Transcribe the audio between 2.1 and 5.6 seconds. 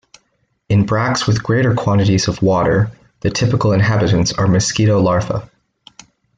of water the typical inhabitants are mosquito larva.